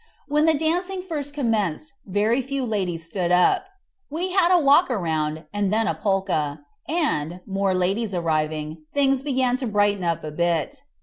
When 0.27 0.47
the 0.47 0.55
dancing 0.55 1.03
first 1.03 1.31
commenced, 1.31 1.93
very 2.07 2.41
few 2.41 2.65
ladies 2.65 3.05
stood 3.05 3.31
up. 3.31 3.67
We 4.09 4.31
had 4.31 4.51
a 4.51 4.57
walk 4.57 4.89
round, 4.89 5.45
and 5.53 5.71
then 5.71 5.87
a 5.87 5.93
polka, 5.93 6.55
and, 6.89 7.41
more 7.45 7.75
ladies 7.75 8.15
arriving, 8.15 8.81
things 8.95 9.21
began 9.21 9.57
to 9.57 9.67
brighten 9.67 10.03
up 10.03 10.23
a 10.23 10.31
bit. 10.31 10.81